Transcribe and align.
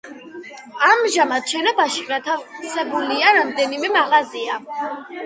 ამჟამად 0.85 1.51
შენობაში 1.51 2.05
განთავსებულია 2.07 3.35
რამდენიმე 3.37 3.93
მაღაზია. 3.99 4.57